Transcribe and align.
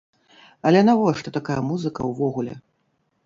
Але 0.69 0.79
навошта 0.87 1.33
такая 1.37 1.59
музыка 1.69 2.01
ўвогуле? 2.13 2.53